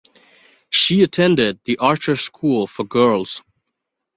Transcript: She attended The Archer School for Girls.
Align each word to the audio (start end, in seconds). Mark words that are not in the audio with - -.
She 0.71 1.03
attended 1.03 1.59
The 1.65 1.77
Archer 1.77 2.15
School 2.15 2.65
for 2.65 2.83
Girls. 2.83 3.43